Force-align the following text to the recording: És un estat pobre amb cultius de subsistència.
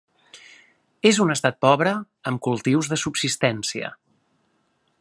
És 1.09 1.19
un 1.25 1.33
estat 1.33 1.59
pobre 1.65 1.93
amb 2.31 2.41
cultius 2.47 2.89
de 2.95 2.99
subsistència. 3.03 3.93